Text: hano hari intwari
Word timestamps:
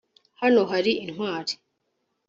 hano 0.41 0.61
hari 0.71 0.91
intwari 1.05 1.53